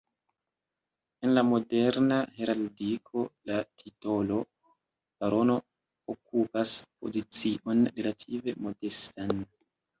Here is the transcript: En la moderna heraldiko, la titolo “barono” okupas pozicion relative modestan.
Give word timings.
En 1.27 1.33
la 1.37 1.43
moderna 1.49 2.17
heraldiko, 2.37 3.25
la 3.51 3.59
titolo 3.83 4.39
“barono” 4.65 5.61
okupas 6.17 6.77
pozicion 6.97 7.89
relative 8.03 8.61
modestan. 8.67 9.49